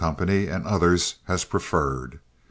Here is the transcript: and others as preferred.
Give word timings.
and 0.03 0.65
others 0.65 1.17
as 1.27 1.45
preferred. 1.45 2.19